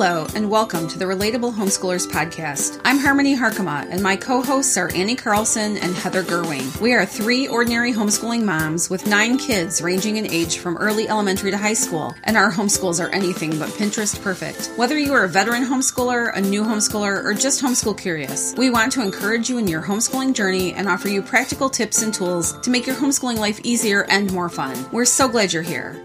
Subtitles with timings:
[0.00, 2.80] Hello, and welcome to the Relatable Homeschoolers Podcast.
[2.84, 6.80] I'm Harmony Harkema, and my co hosts are Annie Carlson and Heather Gerwing.
[6.80, 11.50] We are three ordinary homeschooling moms with nine kids ranging in age from early elementary
[11.50, 14.70] to high school, and our homeschools are anything but Pinterest perfect.
[14.76, 18.92] Whether you are a veteran homeschooler, a new homeschooler, or just homeschool curious, we want
[18.92, 22.70] to encourage you in your homeschooling journey and offer you practical tips and tools to
[22.70, 24.78] make your homeschooling life easier and more fun.
[24.92, 26.00] We're so glad you're here.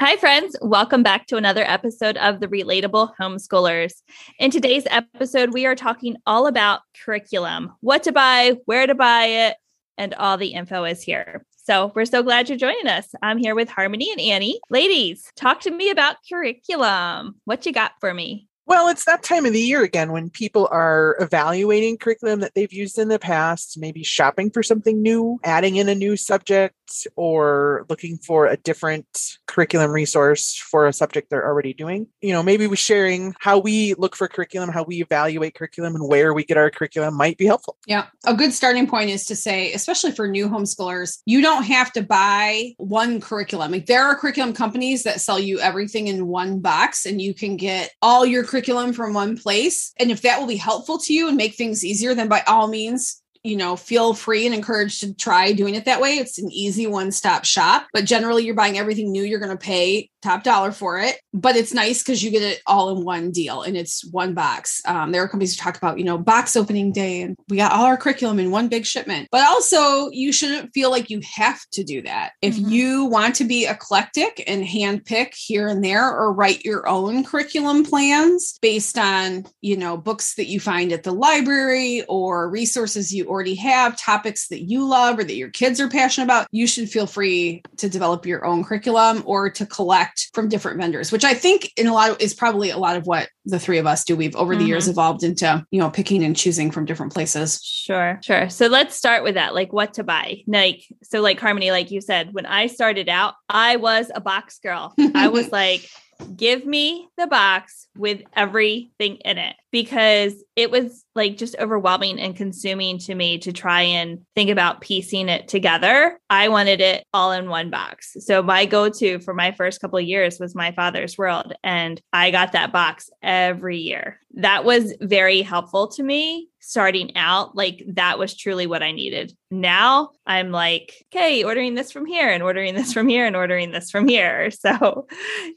[0.00, 0.54] Hi, friends.
[0.62, 3.94] Welcome back to another episode of the Relatable Homeschoolers.
[4.38, 9.24] In today's episode, we are talking all about curriculum what to buy, where to buy
[9.24, 9.56] it,
[9.96, 11.44] and all the info is here.
[11.56, 13.12] So we're so glad you're joining us.
[13.22, 14.60] I'm here with Harmony and Annie.
[14.70, 17.34] Ladies, talk to me about curriculum.
[17.44, 18.47] What you got for me?
[18.68, 22.70] Well, it's that time of the year again when people are evaluating curriculum that they've
[22.70, 26.74] used in the past, maybe shopping for something new, adding in a new subject,
[27.16, 29.06] or looking for a different
[29.46, 32.08] curriculum resource for a subject they're already doing.
[32.20, 36.06] You know, maybe we sharing how we look for curriculum, how we evaluate curriculum, and
[36.06, 37.78] where we get our curriculum might be helpful.
[37.86, 38.08] Yeah.
[38.26, 42.02] A good starting point is to say, especially for new homeschoolers, you don't have to
[42.02, 43.72] buy one curriculum.
[43.72, 47.56] Like there are curriculum companies that sell you everything in one box and you can
[47.56, 49.92] get all your curriculum curriculum from one place.
[49.98, 52.66] And if that will be helpful to you and make things easier, then by all
[52.66, 56.18] means, you know, feel free and encouraged to try doing it that way.
[56.18, 59.22] It's an easy one stop shop, but generally you're buying everything new.
[59.22, 62.60] You're going to pay top dollar for it, but it's nice because you get it
[62.66, 64.80] all in one deal and it's one box.
[64.86, 67.72] Um, there are companies who talk about, you know, box opening day and we got
[67.72, 71.60] all our curriculum in one big shipment, but also you shouldn't feel like you have
[71.72, 72.32] to do that.
[72.42, 72.70] If mm-hmm.
[72.70, 77.84] you want to be eclectic and handpick here and there or write your own curriculum
[77.84, 83.26] plans based on, you know, books that you find at the library or resources you
[83.26, 86.88] already have, topics that you love or that your kids are passionate about, you should
[86.88, 91.34] feel free to develop your own curriculum or to collect from different vendors, which I
[91.34, 94.04] think in a lot of, is probably a lot of what the three of us
[94.04, 94.16] do.
[94.16, 94.68] We've over the mm-hmm.
[94.68, 97.60] years evolved into, you know, picking and choosing from different places.
[97.62, 98.18] Sure.
[98.22, 98.48] Sure.
[98.50, 99.54] So let's start with that.
[99.54, 100.42] Like what to buy.
[100.46, 104.58] Like, so like Harmony, like you said, when I started out, I was a box
[104.62, 104.94] girl.
[105.14, 105.88] I was like,
[106.36, 112.36] give me the box with everything in it because it was like just overwhelming and
[112.36, 116.18] consuming to me to try and think about piecing it together.
[116.30, 118.16] I wanted it all in one box.
[118.20, 122.52] So my go-to for my first couple years was my father's world and I got
[122.52, 124.20] that box every year.
[124.34, 129.32] That was very helpful to me starting out, like that was truly what I needed.
[129.50, 133.70] Now I'm like, okay, ordering this from here and ordering this from here and ordering
[133.72, 134.50] this from here.
[134.58, 135.06] So,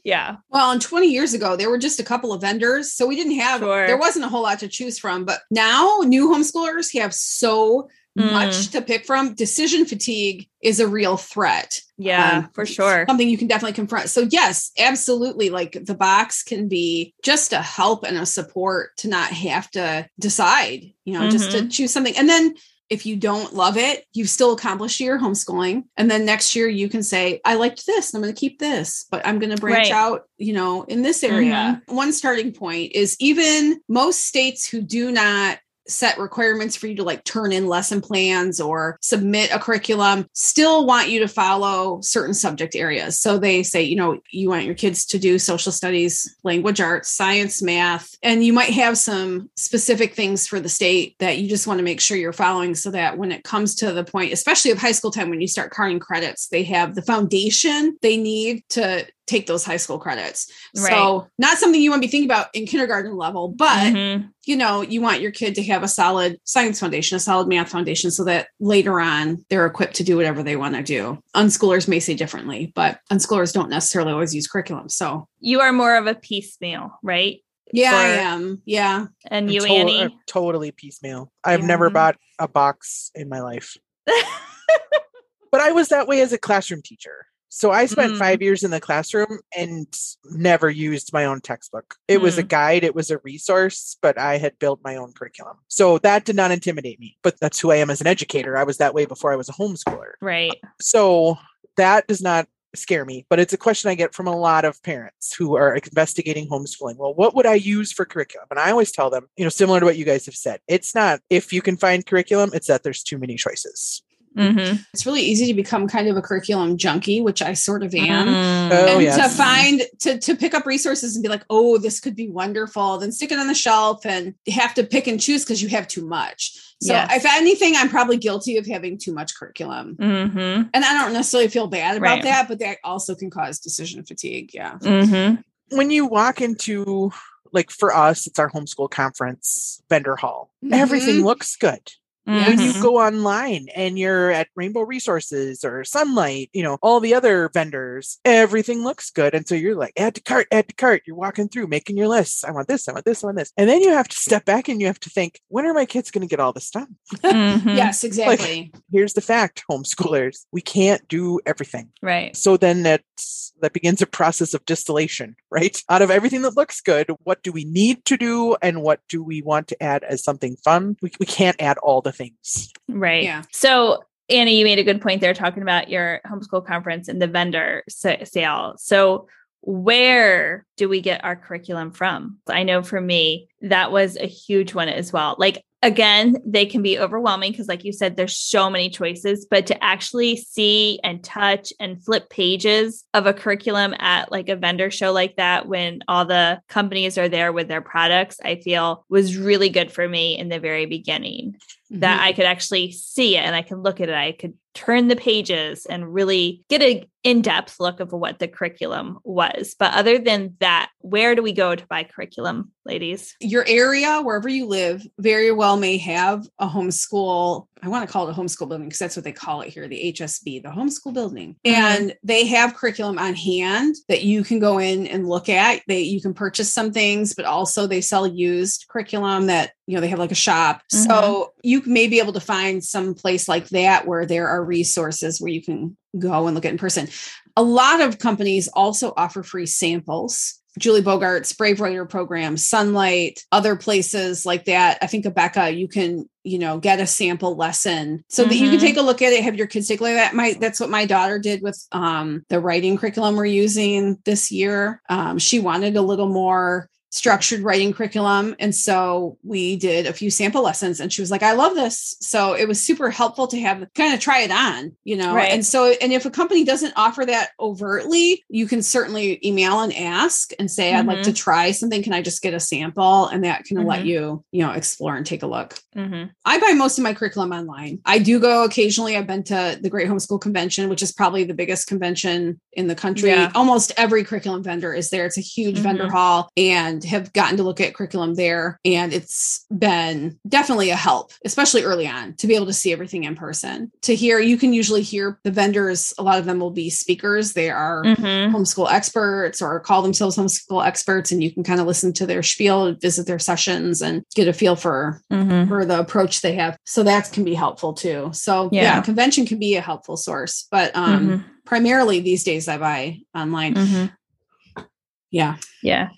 [0.04, 0.36] yeah.
[0.48, 2.92] Well, and 20 years ago, there were just a couple of vendors.
[2.92, 3.86] So we didn't have, sure.
[3.86, 5.24] there wasn't a whole lot to choose from.
[5.24, 8.32] But now new homeschoolers have so mm.
[8.32, 9.34] much to pick from.
[9.34, 11.80] Decision fatigue is a real threat.
[11.98, 13.04] Yeah, um, for sure.
[13.08, 14.10] Something you can definitely confront.
[14.10, 15.50] So, yes, absolutely.
[15.50, 20.08] Like the box can be just a help and a support to not have to
[20.18, 21.30] decide, you know, mm-hmm.
[21.30, 21.68] just to mm-hmm.
[21.68, 22.16] choose something.
[22.16, 22.54] And then
[22.92, 25.84] if you don't love it, you've still accomplished your homeschooling.
[25.96, 29.06] And then next year you can say, I liked this, I'm going to keep this,
[29.10, 29.92] but I'm going to branch right.
[29.92, 31.80] out, you know, in this area.
[31.80, 31.96] Mm-hmm.
[31.96, 37.02] One starting point is even most states who do not set requirements for you to
[37.02, 42.34] like turn in lesson plans or submit a curriculum still want you to follow certain
[42.34, 43.18] subject areas.
[43.18, 47.10] So they say you know you want your kids to do social studies language arts
[47.10, 51.66] science math and you might have some specific things for the state that you just
[51.66, 54.70] want to make sure you're following so that when it comes to the point especially
[54.70, 58.62] of high school time when you start carding credits they have the foundation they need
[58.68, 60.52] to take those high school credits.
[60.76, 60.92] Right.
[60.92, 64.26] So not something you want to be thinking about in kindergarten level, but mm-hmm.
[64.44, 67.70] you know, you want your kid to have a solid science foundation, a solid math
[67.70, 71.18] foundation so that later on they're equipped to do whatever they want to do.
[71.34, 74.88] Unschoolers may say differently, but unschoolers don't necessarily always use curriculum.
[74.88, 77.40] So you are more of a piecemeal, right?
[77.72, 78.60] Yeah, I am.
[78.66, 79.06] Yeah.
[79.26, 80.18] And you, to- Annie?
[80.26, 81.32] totally piecemeal.
[81.42, 81.66] I've yeah.
[81.66, 83.78] never bought a box in my life.
[84.06, 87.24] but I was that way as a classroom teacher.
[87.54, 88.18] So I spent mm.
[88.18, 89.86] five years in the classroom and
[90.24, 91.96] never used my own textbook.
[92.08, 92.22] It mm.
[92.22, 92.48] was a mm.
[92.48, 95.58] guide, it was a resource, but I had built my own curriculum.
[95.68, 97.18] So that did not intimidate me.
[97.22, 98.56] But that's who I am as an educator.
[98.56, 100.12] I was that way before I was a homeschooler.
[100.22, 100.58] Right.
[100.80, 101.36] So
[101.76, 104.82] that does not scare me, but it's a question I get from a lot of
[104.82, 106.96] parents who are investigating homeschooling.
[106.96, 108.46] Well, what would I use for curriculum?
[108.50, 110.94] And I always tell them, you know, similar to what you guys have said, it's
[110.94, 114.02] not if you can find curriculum, it's that there's too many choices
[114.36, 114.82] Mm-hmm.
[114.92, 118.28] It's really easy to become kind of a curriculum junkie, which I sort of am.
[118.28, 118.70] Mm.
[118.72, 119.16] Oh, and yes.
[119.16, 122.98] to find to to pick up resources and be like, oh, this could be wonderful,
[122.98, 125.86] then stick it on the shelf and have to pick and choose because you have
[125.88, 126.52] too much.
[126.80, 127.16] So Yes.
[127.16, 129.96] if anything, I'm probably guilty of having too much curriculum.
[129.96, 130.38] Mm-hmm.
[130.74, 132.22] And I don't necessarily feel bad about Right.
[132.24, 134.50] that, but that also can cause decision fatigue.
[134.52, 134.78] Yeah.
[134.78, 135.76] Mm-hmm.
[135.76, 137.12] when you walk into
[137.52, 141.92] like for us it's our homeschool conference vendor hall everything looks good
[142.24, 142.48] Yes.
[142.48, 142.82] when you Mhm.
[142.82, 148.18] go online and you're at rainbow resources or sunlight you know all the other vendors
[148.24, 151.48] everything looks good and so you're like add to cart add to cart you're walking
[151.48, 153.80] through making your lists i want this i want this i want this and then
[153.82, 156.22] you have to step back and you have to think when are my kids going
[156.22, 157.76] to get all this done Mhm.
[157.76, 158.72] Yes, exactly.
[158.92, 162.36] here's the fact homeschoolers we can't do everything Right.
[162.36, 166.80] so then that's that begins a process of distillation right out of everything that looks
[166.80, 170.22] good what do we need to do and what do we want to add as
[170.22, 173.24] something fun we, we can't add all the things Right.
[173.24, 173.42] Yeah.
[173.50, 177.26] So, Anna, you made a good point there talking about your homeschool conference and the
[177.26, 178.74] vendor sa- sale.
[178.78, 179.28] So,
[179.64, 182.38] where do we get our curriculum from?
[182.48, 185.36] I know for me, that was a huge one as well.
[185.38, 189.66] Like, again, they can be overwhelming because, like you said, there's so many choices, but
[189.66, 194.90] to actually see and touch and flip pages of a curriculum at like a vendor
[194.90, 199.36] show like that when all the companies are there with their products, I feel was
[199.36, 201.56] really good for me in the very beginning
[201.92, 202.24] that Mhm.
[202.24, 204.14] I could actually see it and I could look at it.
[204.14, 209.18] I could turn the pages and really get an in-depth look of what the curriculum
[209.22, 209.76] was.
[209.78, 213.36] But other than that, where do we go to buy curriculum, ladies?
[213.40, 217.66] your area, wherever you live, very well may have a homeschool.
[217.84, 219.88] I want to call it a homeschool building because that's what they call it here,
[219.88, 221.56] the HSB, the homeschool building.
[221.66, 221.72] Mhm.
[221.72, 225.82] And they have curriculum on hand that you can go in and look at.
[225.88, 230.00] They you can purchase some things, but also they sell used curriculum that you know
[230.00, 230.82] they have like a shop.
[230.88, 235.40] So you may be able to find some place like that where there are resources
[235.40, 237.08] where you can go and look at in person.
[237.56, 240.61] A lot of companies also offer free samples.
[240.78, 244.98] Julie Bogart's Brave Writer program, Sunlight, other places like that.
[245.02, 248.78] I think Abeka, you can, you know, get a sample lesson so that you can
[248.78, 248.82] Mhm.
[248.82, 250.34] take a look at it, have your kids take a look at that.
[250.34, 255.00] My that's what my daughter did with um the writing curriculum we're using this year.
[255.08, 258.56] Um, she wanted a little more structured writing curriculum.
[258.58, 262.16] And so we did a few sample lessons and she was like, I love this.
[262.20, 265.34] So it was super helpful to have kind of try it on, you know?
[265.34, 265.52] Right.
[265.52, 269.92] And so, and if a company doesn't offer that overtly, you can certainly email and
[269.94, 272.02] ask and say, I'd like to try something.
[272.02, 273.26] Can I just get a sample?
[273.26, 274.06] And that can let Mhm.
[274.06, 275.78] you, you know, explore and take a look.
[275.94, 276.30] Mm-hmm.
[276.46, 277.98] I buy most of my curriculum online.
[278.06, 279.18] I do go occasionally.
[279.18, 282.94] I've been to the Great Homeschool Convention, which is probably the biggest convention in the
[282.94, 283.28] country.
[283.28, 283.50] Yeah.
[283.54, 285.26] Almost every curriculum vendor is there.
[285.26, 286.10] It's a huge vendor Mhm.
[286.10, 288.78] hall and have gotten to look at curriculum there.
[288.84, 293.24] And it's been definitely a help, especially early on, to be able to see everything
[293.24, 293.90] in person.
[294.02, 297.52] To hear, you can usually hear the vendors, a lot of them will be speakers.
[297.52, 298.54] They are Mm-hmm.
[298.54, 302.42] homeschool experts or call themselves homeschool experts and you can kind of listen to their
[302.42, 305.68] spiel visit their sessions and get a feel for Mm-hmm.
[305.68, 309.00] for the approach they have so that can be helpful too so yeah, Yeah.
[309.02, 314.82] convention can be a helpful source but um primarily these days i buy online Mm-hmm.
[315.30, 316.08] yeah Yeah.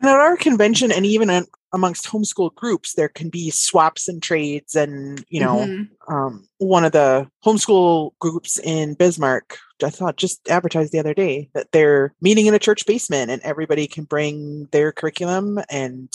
[0.00, 4.74] And at our convention, and even amongst homeschool groups, there can be swaps and trades.
[4.74, 5.88] And, you know, Mhm.
[6.08, 11.50] um, one of the homeschool groups in Bismarck, I thought just advertised the other day
[11.54, 16.08] that they're meeting in a church basement and everybody can bring their curriculum and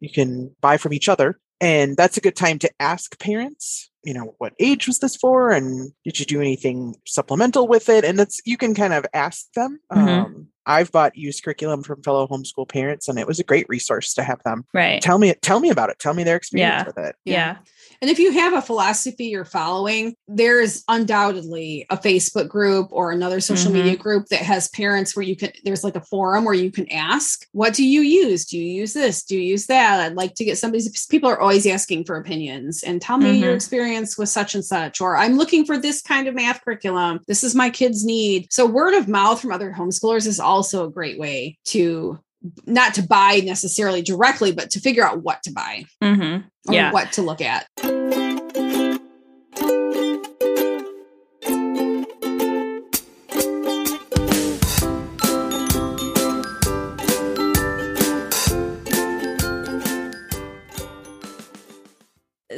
[0.00, 1.38] you can buy from each other.
[1.60, 5.50] And that's a good time to ask parents, you know, what age was this for?
[5.50, 8.04] And did you do anything supplemental with it?
[8.04, 9.80] And it's you can kind of ask them.
[9.92, 10.08] Mhm.
[10.08, 14.14] Um, I've bought used curriculum from fellow homeschool parents and it was a great resource
[14.14, 15.02] to have them Right.
[15.02, 16.84] tell me tell me about it tell me their experience Yeah.
[16.86, 17.56] with it Yeah.
[18.00, 23.10] and if you have a philosophy you're following there is undoubtedly a facebook group or
[23.12, 23.74] another social Mhm.
[23.74, 26.90] media group that has parents where you can there's like a forum where you can
[26.90, 30.34] ask what do you use do you use this do you use that i'd like
[30.34, 33.54] to get somebody's people are always asking for opinions and tell me your Mhm.
[33.94, 37.44] Experience with such and such or i'm looking for this kind of math curriculum this
[37.44, 41.18] is my kids need so word of mouth from other homeschoolers is also a great
[41.18, 42.18] way to
[42.66, 46.46] not to buy necessarily directly but to figure out what to buy Mm-hmm.
[46.68, 46.92] or Yeah.
[46.92, 47.66] what to look at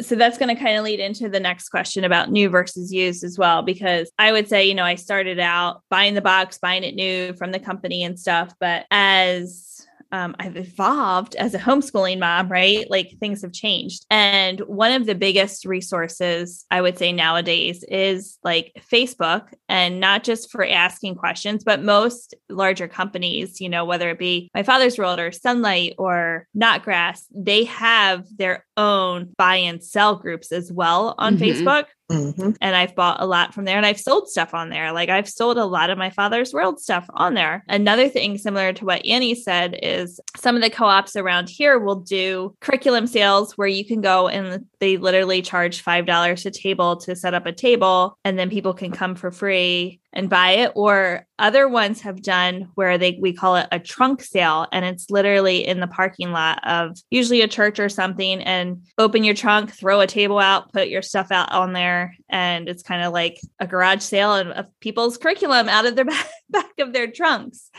[0.06, 3.24] so that's going to kind of lead into the next question about new versus used
[3.24, 6.84] as well because i would say you know i started out buying the box buying
[6.84, 9.75] it new from the company and stuff but as
[10.12, 12.88] um, I've evolved as a homeschooling mom, right?
[12.90, 14.04] Like things have changed.
[14.10, 20.24] And one of the biggest resources I would say nowadays is like Facebook, and not
[20.24, 24.98] just for asking questions, but most larger companies, you know, whether it be my father's
[24.98, 31.14] world or Sunlight or Notgrass, they have their own buy and sell groups as well
[31.18, 31.44] on mm-hmm.
[31.44, 31.86] Facebook.
[32.10, 32.50] Mm-hmm.
[32.60, 34.92] And I've bought a lot from there and I've sold stuff on there.
[34.92, 37.64] Like I've sold a lot of my father's world stuff on there.
[37.68, 41.80] Another thing similar to what Annie said is some of the co ops around here
[41.80, 46.96] will do curriculum sales where you can go and they literally charge $5 a table
[46.98, 50.72] to set up a table and then people can come for free and buy it
[50.74, 55.10] or other ones have done where they we call it a trunk sale and it's
[55.10, 59.70] literally in the parking lot of usually a church or something and open your trunk
[59.70, 63.40] throw a table out put your stuff out on there and it's kind of like
[63.60, 66.04] a garage sale of people's curriculum out of their
[66.50, 67.70] back of their trunks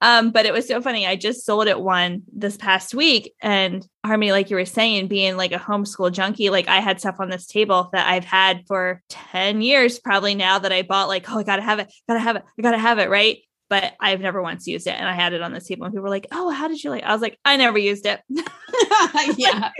[0.00, 3.86] um, but it was so funny i just sold it one this past week and
[4.06, 7.28] Harmony, like you were saying, being like a homeschool junkie, like I had stuff on
[7.28, 11.38] this table that I've had for 10 years probably now that I bought, like, oh,
[11.38, 13.38] I gotta have it, gotta have it, I gotta have it, right?
[13.68, 14.94] But I've never once used it.
[14.94, 16.90] And I had it on this table, and people were like, Oh, how did you
[16.90, 17.04] like?
[17.04, 18.20] I was like, I never used it.
[19.36, 19.70] yeah.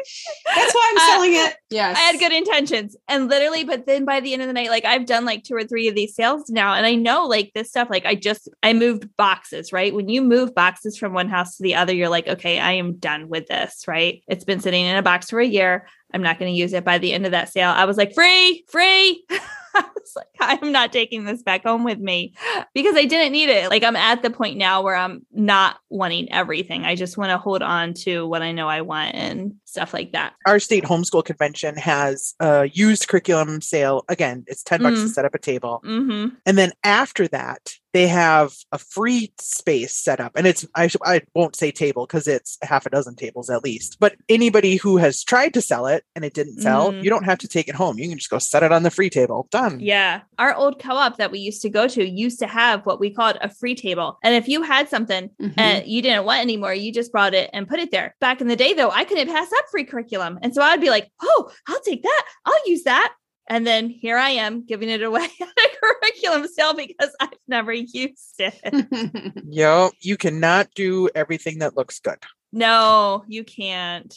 [0.55, 1.57] That's why I'm selling uh, it.
[1.71, 1.95] Yeah.
[1.97, 2.97] I had good intentions.
[3.09, 5.55] And literally, but then by the end of the night, like I've done like two
[5.55, 6.75] or three of these sales now.
[6.75, 9.95] And I know like this stuff, like I just I moved boxes, right?
[9.95, 12.97] When you move boxes from one house to the other, you're like, okay, I am
[12.97, 14.23] done with this, right?
[14.29, 15.87] It's been sitting in a box for a year.
[16.15, 17.71] I'm not going to use it by the end of that sale.
[17.71, 19.25] I was like, free, free.
[19.85, 22.35] I was like, I'm not taking this back home with me
[22.75, 23.71] because I didn't need it.
[23.71, 26.85] Like, I'm at the point now where I'm not wanting everything.
[26.85, 30.13] I just want to hold on to what I know I want and stuff like
[30.13, 30.35] that.
[30.47, 34.05] Our state homeschool convention has a used curriculum sale.
[34.09, 35.03] Again, it's 10 bucks mm.
[35.03, 35.83] to set up a table.
[35.85, 36.35] Mm-hmm.
[36.47, 41.23] And then after that, they have a free space set up and it's I, I
[41.35, 45.25] won't say table because it's half a dozen tables at least but anybody who has
[45.25, 47.03] tried to sell it and it didn't sell mm.
[47.03, 47.99] you don't have to take it home.
[47.99, 49.49] You can just go set it on the free table.
[49.51, 49.81] Done.
[49.81, 50.21] Yeah.
[50.39, 53.39] Our old co-op that we used to go to used to have what we called
[53.41, 55.59] a free table and if you had something mm-hmm.
[55.59, 58.15] and you didn't want anymore you just brought it and put it there.
[58.21, 60.91] Back in the day though i couldn't pass up free curriculum and so i'd be
[60.91, 62.25] like oh i'll take that.
[62.45, 63.15] I'll use that
[63.49, 67.73] and then here I am giving it away at a curriculum sale because I've never
[67.73, 69.43] used it.
[69.49, 72.19] Yo, you cannot do everything that looks good.
[72.53, 74.15] No, you can't.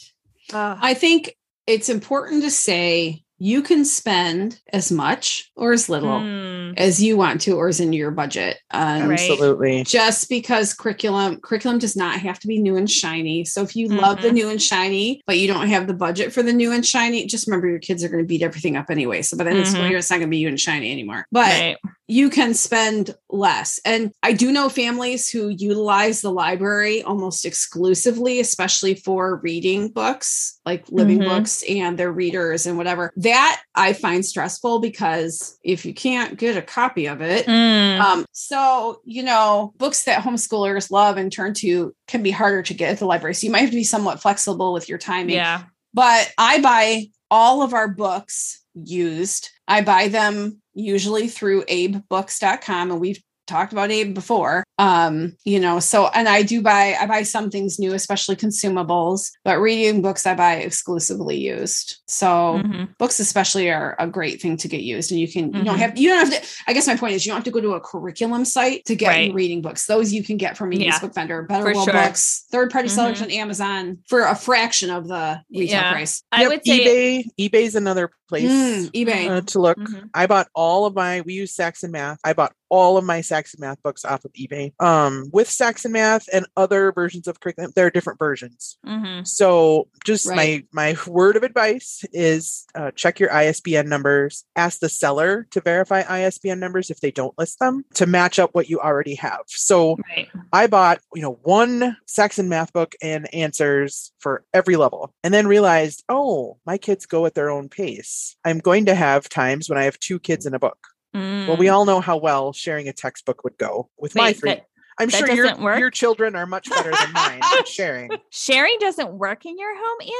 [0.52, 0.78] Ugh.
[0.80, 6.74] I think it's important to say you can spend as much or as little mm.
[6.76, 11.78] as you want to or is in your budget um, absolutely just because curriculum curriculum
[11.78, 13.98] does not have to be new and shiny so if you mm-hmm.
[13.98, 14.34] love the mm-hmm.
[14.34, 17.46] new and shiny but you don't have the budget for the new and shiny just
[17.46, 19.66] remember your kids are going to beat everything up anyway so by the end of
[19.66, 21.78] school year it's not going to be new and shiny anymore but right
[22.10, 23.78] you can spend less.
[23.84, 30.58] And I do know families who utilize the library almost exclusively, especially for reading books,
[30.66, 31.28] like living mm-hmm.
[31.28, 33.12] books and their readers and whatever.
[33.30, 38.00] That I find stressful because if you can't get a copy of it, mm.
[38.00, 42.74] um, so, you know, books that homeschoolers love and turn to can be harder to
[42.74, 43.34] get at the library.
[43.34, 45.36] So you might have to be somewhat flexible with your timing.
[45.36, 45.62] Yeah.
[45.94, 49.50] But I buy all of our books used.
[49.66, 54.64] I buy them usually through abebooks.com and we've talked about Abe before.
[54.78, 59.30] Um, you know, so and I do buy I buy some things new, especially consumables,
[59.44, 61.98] but reading books I buy exclusively used.
[62.06, 62.26] So
[62.62, 62.84] mm-hmm.
[62.98, 65.10] books especially are a great thing to get used.
[65.10, 65.58] And you can mm-hmm.
[65.58, 65.82] you don't mm-hmm.
[65.82, 67.60] have you don't have to I guess my point is you don't have to go
[67.60, 69.34] to a curriculum site to get right.
[69.34, 69.86] reading books.
[69.86, 70.98] Those you can get from a yeah.
[70.98, 71.92] book vendor, Better World sure.
[71.92, 72.94] Books, third party mm-hmm.
[72.94, 75.92] sellers on Amazon for a fraction of the retail yeah.
[75.92, 76.22] price.
[76.32, 79.76] I yep, would say eBay eBay's another place mm, eBay uh, to look.
[79.76, 80.06] Mm-hmm.
[80.14, 82.18] I bought all of my we use Saxon Math.
[82.24, 84.72] I bought all of my Saxon Math books off of eBay.
[84.80, 88.78] Um, with Saxon Math and other versions of curriculum, there are different versions.
[88.86, 89.24] Mm-hmm.
[89.24, 90.66] So, just right.
[90.72, 94.44] my my word of advice is uh, check your ISBN numbers.
[94.56, 98.54] Ask the seller to verify ISBN numbers if they don't list them to match up
[98.54, 99.42] what you already have.
[99.46, 100.28] So, right.
[100.52, 105.46] I bought you know one Saxon Math book and answers for every level, and then
[105.46, 108.36] realized, oh, my kids go at their own pace.
[108.44, 110.78] I'm going to have times when I have two kids in a book.
[111.14, 111.48] Mm.
[111.48, 111.72] Well, we mm.
[111.72, 114.50] all know how well sharing a textbook would go with Wait, my three.
[114.50, 114.66] That,
[114.98, 115.78] I'm that sure your work?
[115.78, 118.10] your children are much better than mine at sharing.
[118.30, 120.12] Sharing doesn't work in your home, Annie?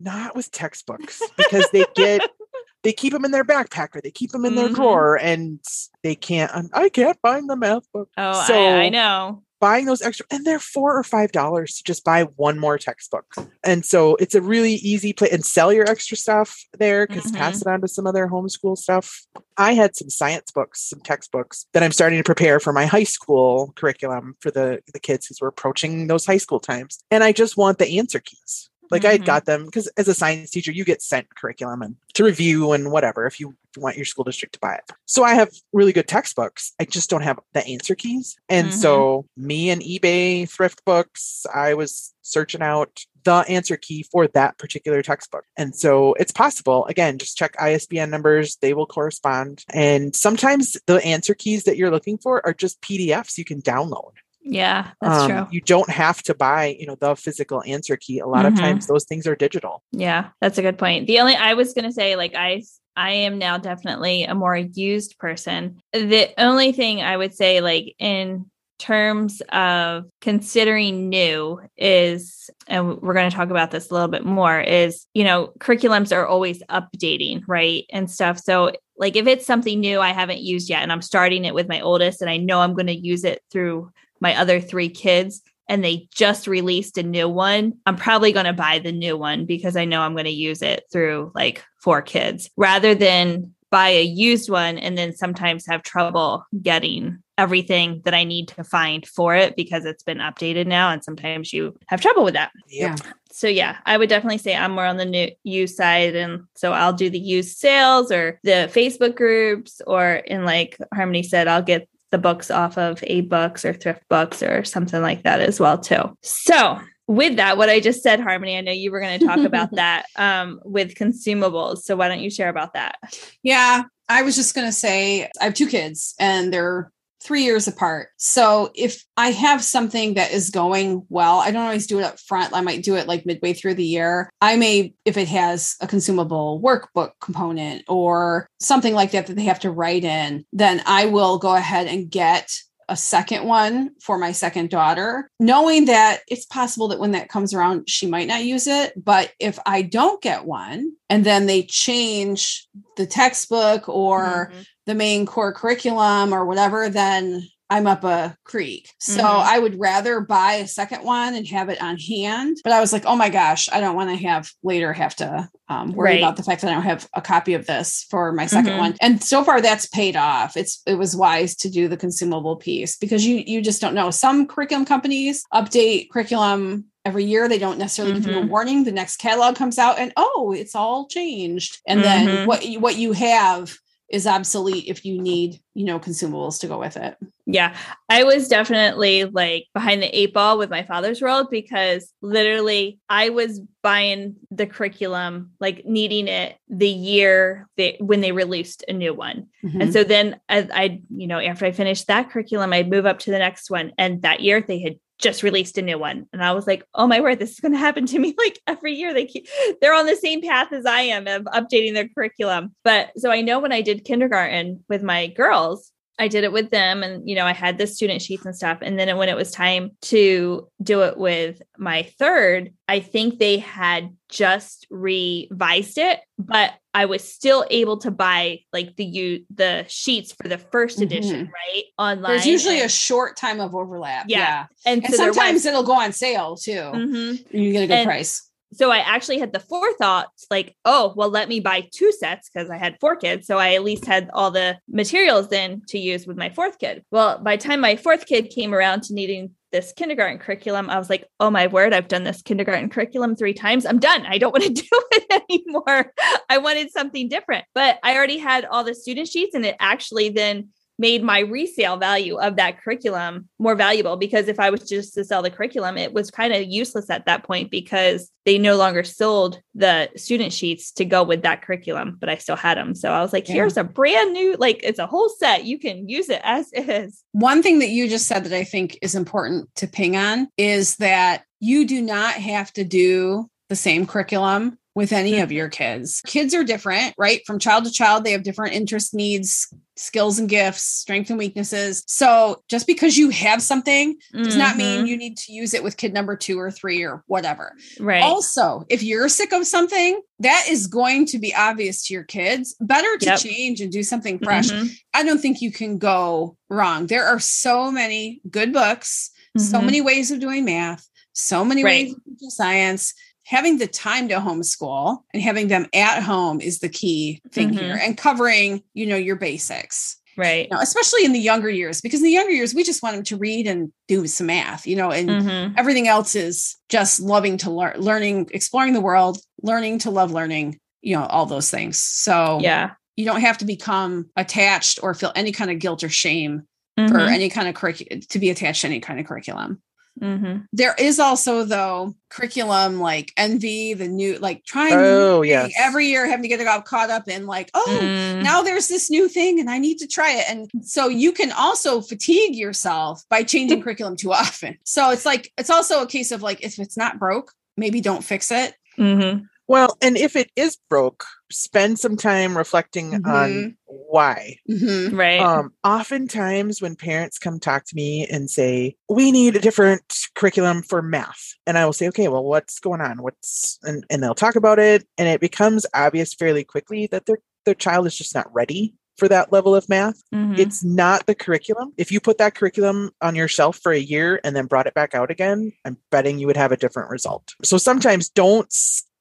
[0.00, 2.28] Not with textbooks because they get
[2.82, 4.66] they keep them in their backpack or they keep them in mm-hmm.
[4.66, 5.60] their drawer and
[6.02, 8.08] they can't I can't find the math book.
[8.16, 9.42] Oh, so, I, I know.
[9.62, 13.32] Buying those extra and they're four or five dollars to just buy one more textbook.
[13.62, 17.36] And so it's a really easy play and sell your extra stuff there because mm-hmm.
[17.36, 19.22] pass it on to some other homeschool stuff.
[19.56, 23.04] I had some science books, some textbooks that I'm starting to prepare for my high
[23.04, 26.98] school curriculum for the, the kids who we're approaching those high school times.
[27.12, 28.68] And I just want the answer keys.
[28.92, 29.08] Like mm-hmm.
[29.08, 32.24] I had got them because as a science teacher, you get sent curriculum and to
[32.24, 34.92] review and whatever if you want your school district to buy it.
[35.06, 36.74] So I have really good textbooks.
[36.78, 38.36] I just don't have the answer keys.
[38.50, 38.76] And mm-hmm.
[38.76, 44.58] so me and eBay thrift books, I was searching out the answer key for that
[44.58, 45.44] particular textbook.
[45.56, 46.86] And so it's possible.
[46.86, 49.64] Again, just check ISBN numbers, they will correspond.
[49.72, 54.12] And sometimes the answer keys that you're looking for are just PDFs you can download.
[54.44, 55.46] Yeah, that's um, true.
[55.50, 58.18] You don't have to buy, you know, the physical answer key.
[58.18, 58.54] A lot mm-hmm.
[58.54, 59.82] of times those things are digital.
[59.92, 61.06] Yeah, that's a good point.
[61.06, 62.62] The only I was going to say like I
[62.96, 65.80] I am now definitely a more used person.
[65.92, 68.46] The only thing I would say like in
[68.82, 74.24] terms of considering new is and we're going to talk about this a little bit
[74.24, 79.46] more is you know curriculums are always updating right and stuff so like if it's
[79.46, 82.36] something new i haven't used yet and i'm starting it with my oldest and i
[82.36, 83.88] know i'm going to use it through
[84.22, 88.52] my other three kids and they just released a new one, I'm probably going to
[88.52, 92.00] buy the new one because I know I'm going to use it through like four
[92.00, 98.14] kids rather than buy a used one and then sometimes have trouble getting everything that
[98.14, 100.90] I need to find for it because it's been updated now.
[100.90, 102.52] And sometimes you have trouble with that.
[102.68, 102.96] Yeah.
[103.32, 106.14] So yeah, I would definitely say I'm more on the new used side.
[106.14, 111.22] And so I'll do the used sales or the Facebook groups, or in like Harmony
[111.22, 115.40] said, I'll get the books off of AbeBooks or thrift books or something like that
[115.40, 116.16] as well too.
[116.22, 116.78] So
[117.08, 119.72] with that, what I just said, Harmony, I know you were going to talk about
[119.72, 121.78] that um, with consumables.
[121.78, 122.96] So why don't you share about that?
[123.42, 126.92] Yeah, I was just going to say I have two kids and they're
[127.22, 128.08] three years apart.
[128.16, 132.18] So if I have something that is going well, I don't always do it up
[132.18, 132.54] front.
[132.54, 134.30] I might do it like midway through the year.
[134.40, 139.44] I may, if it has a consumable workbook component or something like that that they
[139.44, 142.52] have to write in, then I will go ahead and get
[142.92, 147.54] a second one for my second daughter, knowing that it's possible that when that comes
[147.54, 148.92] around, she might not use it.
[149.02, 152.68] But if I don't get one and then they change
[152.98, 158.90] the textbook or mm-hmm the main core curriculum or whatever, then I'm up a creek.
[158.98, 159.48] So mm-hmm.
[159.48, 162.58] I would rather buy a second one and have it on hand.
[162.62, 165.48] But I was like, oh my gosh, I don't want to have later have to
[165.70, 166.18] um, worry right.
[166.18, 168.78] about the fact that I don't have a copy of this for my 2nd mm-hmm.
[168.78, 168.94] one.
[169.00, 170.54] And so far that's paid off.
[170.54, 174.10] It's it was wise to do the consumable piece because you you just don't know.
[174.10, 178.22] Some curriculum companies update curriculum every year they don't necessarily mm-hmm.
[178.22, 178.50] give you a mm-hmm.
[178.50, 182.26] warning the next catalog comes out and oh it's all changed and mm-hmm.
[182.26, 183.76] then what what you have
[184.12, 187.16] is obsolete if you need, you know, consumables to go with it.
[187.46, 187.74] Yeah.
[188.10, 193.30] I was definitely like behind the eight ball with my father's world because literally I
[193.30, 199.14] was buying the curriculum, like needing it the year they, when they released a new
[199.14, 199.48] one.
[199.64, 199.80] Mm-hmm.
[199.80, 203.18] And so then I, I, you know, after I finished that curriculum, I'd move up
[203.20, 203.92] to the next one.
[203.96, 206.26] And that year they had just released a new one.
[206.32, 208.58] And i was like oh my word this is going to happen to me like
[208.66, 209.14] every year.
[209.14, 209.46] They keep
[209.80, 212.74] they're on the same path as i am of updating their curriculum.
[212.84, 216.70] But so i know when i did kindergarten with my girls I did it with
[216.70, 218.78] them and you know I had the student sheets and stuff.
[218.82, 223.58] And then when it was time to do it with my third I think they
[223.58, 229.84] had just revised it but I was still able to buy like the you the
[229.88, 231.52] sheets for the 1st edition mm-hmm.
[231.52, 234.66] right online There's usually and, a short time of overlap yeah, yeah.
[234.84, 237.56] And, and so sometimes it'll go on sale too mm-hmm.
[237.56, 241.28] you get a good and, price so I actually had the forethought, like, oh, well,
[241.28, 243.46] let me buy two sets because I had four kids.
[243.46, 247.04] So I at least had all the materials then to use with my fourth kid.
[247.10, 250.98] Well, by the time my fourth kid came around to needing this kindergarten curriculum, I
[250.98, 253.86] was like, oh my word, I've done this kindergarten curriculum three times.
[253.86, 254.24] I'm done.
[254.26, 256.12] I don't want to do it anymore.
[256.48, 257.64] I wanted something different.
[257.74, 261.96] But I already had all the student sheets and it actually then made my resale
[261.96, 265.96] value of that curriculum more valuable because if I was just to sell the curriculum,
[265.96, 270.52] it was kind of useless at that point because they no longer sold the student
[270.52, 272.94] sheets to go with that curriculum, but I still had them.
[272.94, 273.54] So I was like, yeah.
[273.54, 275.64] here's a brand new, like it's a whole set.
[275.64, 277.22] You can use it as is.
[277.32, 280.96] One thing that you just said that I think is important to ping on is
[280.96, 285.56] that you do not have to do the same curriculum with any of mm-hmm.
[285.56, 286.20] your kids.
[286.26, 287.40] Kids are different, right?
[287.46, 292.04] From child to child, they have different interest needs, skills and gifts, strengths and weaknesses.
[292.06, 294.42] So just because you have something mm-hmm.
[294.42, 295.06] does not mean mm-hmm.
[295.06, 297.74] you need to use it with kid number two or three or whatever.
[297.98, 298.22] Right.
[298.22, 302.74] Also, if you're sick of something, that is going to be obvious to your kids.
[302.80, 303.38] Better to yep.
[303.38, 304.68] change and do something fresh.
[304.68, 304.88] Mm-hmm.
[305.14, 307.06] I don't think you can go wrong.
[307.06, 309.66] There are so many good books mm-hmm.
[309.66, 312.06] so many ways of doing math, so many right.
[312.06, 313.14] ways of science.
[313.44, 317.78] Having the time to homeschool and having them at home is the key thing mm-hmm.
[317.78, 320.18] here and covering, you know, your basics.
[320.36, 320.68] Right.
[320.70, 323.16] You know, especially in the younger years, because in the younger years, we just want
[323.16, 325.74] them to read and do some math, you know, and mm-hmm.
[325.76, 330.78] everything else is just loving to learn, learning, exploring the world, learning to love learning,
[331.02, 331.98] you know, all those things.
[332.02, 336.08] So, yeah, you don't have to become attached or feel any kind of guilt or
[336.08, 336.62] shame
[336.98, 337.12] mm-hmm.
[337.12, 339.82] for any kind of curriculum to be attached to any kind of curriculum.
[340.20, 340.62] Mm-hmm.
[340.72, 346.26] There is also though curriculum like envy, the new like trying oh yes every year
[346.26, 348.42] having to get it caught up in like oh mm.
[348.42, 351.50] now there's this new thing and I need to try it and so you can
[351.52, 354.76] also fatigue yourself by changing curriculum too often.
[354.84, 358.24] So it's like it's also a case of like if it's not broke, maybe don't
[358.24, 358.74] fix it.
[358.98, 359.44] Mm-hmm.
[359.72, 363.30] Well, and if it is broke, spend some time reflecting mm-hmm.
[363.30, 364.58] on why.
[364.70, 365.16] Mm-hmm.
[365.16, 365.40] Right.
[365.40, 370.02] Um, oftentimes, when parents come talk to me and say, "We need a different
[370.34, 373.22] curriculum for math," and I will say, "Okay, well, what's going on?
[373.22, 377.38] What's?" and and they'll talk about it, and it becomes obvious fairly quickly that their
[377.64, 380.22] their child is just not ready for that level of math.
[380.34, 380.56] Mm-hmm.
[380.56, 381.94] It's not the curriculum.
[381.96, 384.94] If you put that curriculum on your shelf for a year and then brought it
[384.94, 387.54] back out again, I'm betting you would have a different result.
[387.62, 388.70] So sometimes don't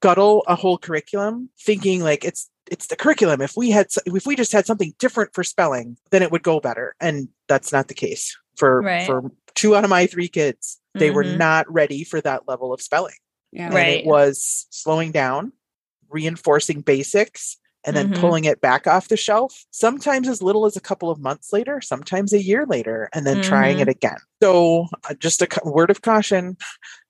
[0.02, 4.36] scuttle a whole curriculum thinking like it's it's the curriculum if we had if we
[4.36, 7.94] just had something different for spelling then it would go better and that's not the
[7.94, 9.06] case for right.
[9.06, 11.16] for two out of my three kids they mm-hmm.
[11.18, 13.14] were not ready for that level of spelling
[13.52, 15.52] yeah and right it was slowing down
[16.10, 18.22] reinforcing basics and then mm-hmm.
[18.22, 21.82] pulling it back off the shelf, sometimes as little as a couple of months later,
[21.82, 23.50] sometimes a year later, and then mm-hmm.
[23.50, 24.18] trying it again.
[24.42, 26.58] So, uh, just a word of caution.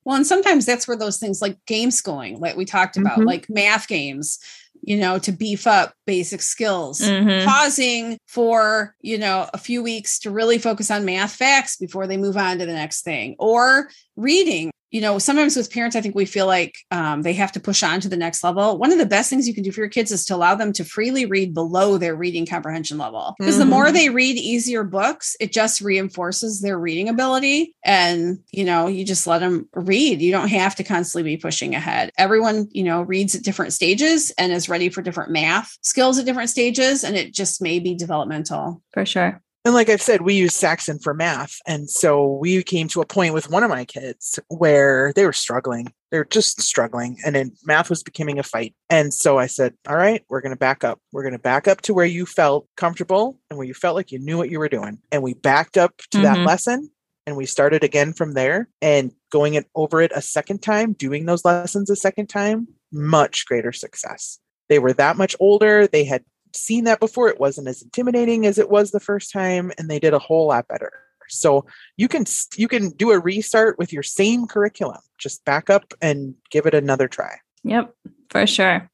[0.04, 3.28] Well, and sometimes that's where those things like game schooling, like we talked about, mm-hmm.
[3.28, 4.40] like math games,
[4.82, 7.48] you know, to beef up basic skills, mm-hmm.
[7.48, 12.16] pausing for, you know, a few weeks to really focus on math facts before they
[12.16, 16.14] move on to the next thing, or reading you know, sometimes with parents, I think
[16.14, 18.76] we feel like um, they have to push on to the next level.
[18.76, 20.72] One of the best things you can do for your kids is to allow them
[20.74, 23.34] to freely read below their reading comprehension level.
[23.38, 23.60] Because mm-hmm.
[23.60, 23.94] the more mm-hmm.
[23.94, 27.74] they read easier books, it just reinforces their reading ability.
[27.82, 30.20] And, you know, you just let them read.
[30.20, 32.10] You don't have to constantly be pushing ahead.
[32.18, 36.26] Everyone, you know, reads at different stages and is ready for different math skills at
[36.26, 37.02] different stages.
[37.02, 38.82] And it just may be developmental.
[38.92, 39.41] For sure.
[39.64, 41.58] And like I've said, we use Saxon for math.
[41.66, 45.32] And so we came to a point with one of my kids where they were
[45.32, 45.92] struggling.
[46.10, 47.18] They were just struggling.
[47.24, 48.74] And then math was becoming a fight.
[48.90, 50.98] And so I said, All right, we're going to back up.
[51.12, 54.10] We're going to back up to where you felt comfortable and where you felt like
[54.10, 54.98] you knew what you were doing.
[55.12, 56.22] And we backed up to mm-hmm.
[56.22, 56.90] that lesson
[57.26, 61.26] and we started again from there and going it over it a second time, doing
[61.26, 64.40] those lessons a second time, much greater success.
[64.68, 65.86] They were that much older.
[65.86, 67.28] They had seen that before.
[67.28, 70.48] It wasn't as intimidating as it was the first time, and they did a whole
[70.48, 70.92] lot better.
[71.28, 71.64] So
[71.96, 72.24] you can
[72.56, 75.00] you can do a restart with your same curriculum.
[75.18, 77.36] Just back up and give it another try.
[77.64, 77.94] Yep,
[78.28, 78.90] for sure.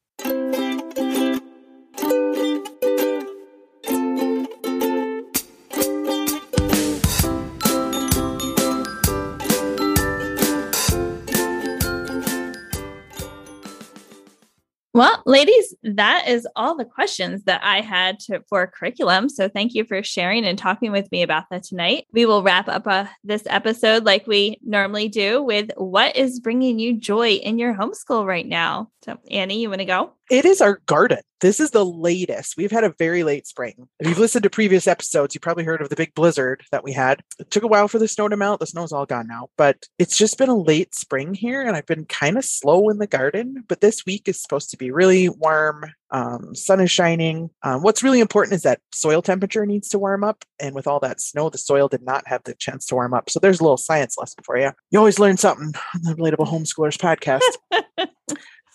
[14.99, 19.29] Well, ladies, that is all the questions that I had to, for curriculum.
[19.29, 22.05] So thank you for sharing and talking with me about that tonight.
[22.11, 26.79] We will wrap up uh, this episode like we normally do with what is bringing
[26.79, 28.89] you joy in your homeschool right now.
[29.05, 30.15] So, Annie, you want to go?
[30.29, 31.21] It is our garden.
[31.41, 32.55] This is the latest.
[32.55, 33.87] We've had a very late spring.
[33.99, 36.91] If you've listened to previous episodes, you probably heard of the big blizzard that we
[36.91, 37.23] had.
[37.39, 38.59] It took a while for the snow to melt.
[38.59, 41.87] The snow's all gone now, but it's just been a late spring here, and I've
[41.87, 43.63] been kind of slow in the garden.
[43.67, 45.85] But this week is supposed to be really warm.
[46.11, 47.49] Um, sun is shining.
[47.63, 50.45] Um, what's really important is that soil temperature needs to warm up.
[50.59, 53.29] And with all that snow, the soil did not have the chance to warm up.
[53.31, 54.71] So there's a little science lesson for you.
[54.91, 58.09] You always learn something on the Relatable Homeschoolers podcast.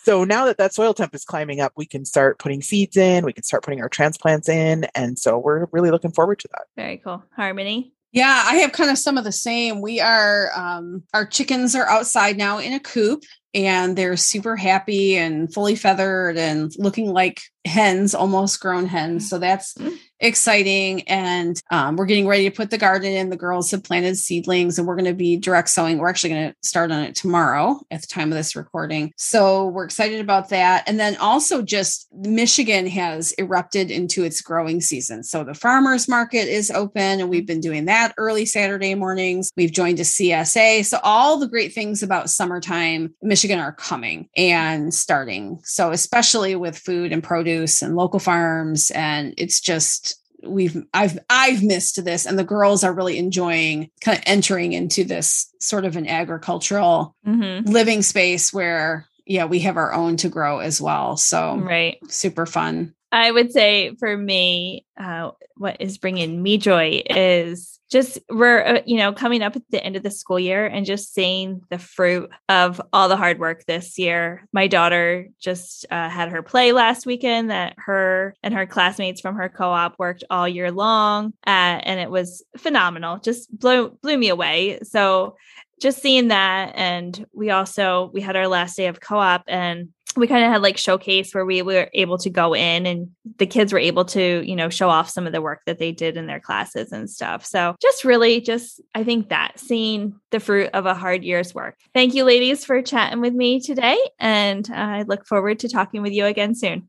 [0.05, 3.25] So now that that soil temp is climbing up, we can start putting seeds in,
[3.25, 4.85] we can start putting our transplants in.
[4.95, 6.65] And so we're really looking forward to that.
[6.77, 7.25] Very cool.
[7.35, 7.93] Harmony.
[8.13, 9.81] Yeah, I have kind of some of the same.
[9.81, 15.17] We are, um, our chickens are outside now in a coop and they're super happy
[15.17, 19.29] and fully feathered and looking like hens, almost grown hens.
[19.29, 21.03] So that's mm-hmm exciting.
[21.03, 23.29] And um, we're getting ready to put the garden in.
[23.29, 25.99] The girls have planted seedlings and we're going to be direct sowing.
[25.99, 29.13] We're actually going to start on it tomorrow at the time of this recording.
[29.17, 30.85] So we're excited about that.
[30.89, 35.23] And then also just Michigan has erupted into its growing season.
[35.25, 39.53] So the farmers market is open and we've been doing that early Saturday mornings.
[39.57, 40.87] We've joined a CSA.
[40.87, 45.61] So all the great things about summertime, Michigan are coming and starting.
[45.65, 48.91] So especially with food and produce and local farms.
[48.93, 54.19] And it's just we've I've I've missed this and the girls are really enjoying kind
[54.19, 57.71] of entering into this sort of an agricultural mm-hmm.
[57.71, 61.17] living space where yeah, we have our own to grow as well.
[61.17, 61.99] So right.
[62.11, 62.95] super fun.
[63.15, 68.81] I would say for me, uh, what is bringing me joy is just we're uh,
[68.87, 71.79] you know coming up at the end of the school year and just seeing the
[71.79, 74.49] fruit of all the hard work this year.
[74.53, 79.37] My daughter just uh, had her play last weekend that her and her classmates from
[79.37, 83.19] her co-op worked all year long, uh, and it was phenomenal.
[83.19, 84.81] Just blew blew me away.
[84.83, 85.37] So
[85.81, 90.27] just seeing that and we also we had our last day of co-op and we
[90.27, 93.73] kind of had like showcase where we were able to go in and the kids
[93.73, 96.27] were able to you know show off some of the work that they did in
[96.27, 97.45] their classes and stuff.
[97.45, 101.77] So just really just i think that seeing the fruit of a hard year's work.
[101.93, 106.13] Thank you ladies for chatting with me today and i look forward to talking with
[106.13, 106.89] you again soon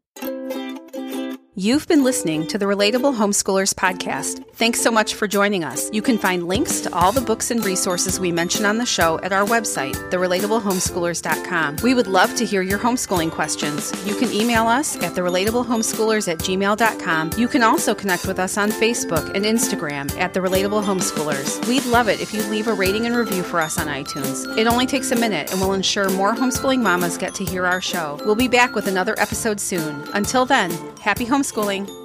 [1.58, 4.44] You've been listening to the Relatable Homeschoolers podcast.
[4.56, 5.90] Thanks so much for joining us.
[5.94, 9.22] You can find links to all the books and resources we mention on the show
[9.22, 11.78] at our website, therelatablehomeschoolers.com.
[11.82, 13.94] We would love to hear your homeschooling questions.
[14.06, 17.32] You can email us at therelatablehomeschoolers at gmail.com.
[17.38, 21.66] You can also connect with us on Facebook and Instagram at The Relatable Homeschoolers.
[21.70, 24.58] We'd love it if you leave a rating and review for us on iTunes.
[24.58, 27.80] It only takes a minute and will ensure more homeschooling mamas get to hear our
[27.80, 28.20] show.
[28.26, 30.06] We'll be back with another episode soon.
[30.14, 32.05] Until then, happy homeschooling homeschooling.